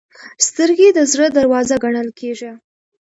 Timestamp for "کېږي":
2.19-2.51